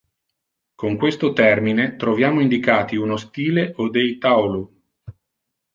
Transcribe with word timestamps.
Con 0.73 0.97
questo 0.97 1.31
termine 1.31 1.95
troviamo 1.95 2.41
indicati 2.41 2.95
uno 2.95 3.17
stile 3.17 3.71
o 3.75 3.87
dei 3.91 4.17
Taolu. 4.17 4.81